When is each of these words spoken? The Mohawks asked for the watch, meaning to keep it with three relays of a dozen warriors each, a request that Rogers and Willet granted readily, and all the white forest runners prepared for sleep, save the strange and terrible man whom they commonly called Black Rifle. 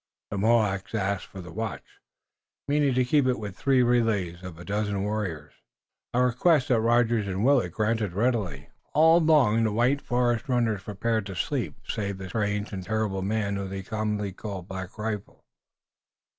The 0.31 0.37
Mohawks 0.39 0.95
asked 0.95 1.27
for 1.27 1.41
the 1.41 1.51
watch, 1.53 1.99
meaning 2.67 2.95
to 2.95 3.05
keep 3.05 3.27
it 3.27 3.37
with 3.37 3.55
three 3.55 3.83
relays 3.83 4.41
of 4.41 4.57
a 4.57 4.65
dozen 4.65 5.03
warriors 5.03 5.53
each, 5.55 5.61
a 6.15 6.23
request 6.23 6.69
that 6.69 6.81
Rogers 6.81 7.27
and 7.27 7.45
Willet 7.45 7.71
granted 7.73 8.13
readily, 8.13 8.55
and 8.55 8.67
all 8.95 9.21
the 9.21 9.71
white 9.71 10.01
forest 10.01 10.49
runners 10.49 10.81
prepared 10.81 11.27
for 11.27 11.35
sleep, 11.35 11.75
save 11.87 12.17
the 12.17 12.29
strange 12.29 12.73
and 12.73 12.83
terrible 12.83 13.21
man 13.21 13.57
whom 13.57 13.69
they 13.69 13.83
commonly 13.83 14.31
called 14.31 14.67
Black 14.67 14.97
Rifle. 14.97 15.45